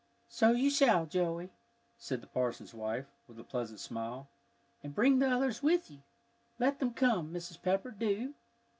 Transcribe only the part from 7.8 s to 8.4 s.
do."